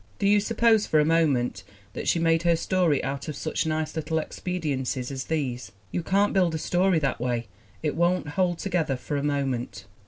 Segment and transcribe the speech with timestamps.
[0.17, 1.63] Do you suppose for a moment
[1.93, 5.71] that she made her story out of such nice little expediencies as these?
[5.91, 7.45] You can't build a story that way.
[7.83, 9.85] It won't hold together for a moment.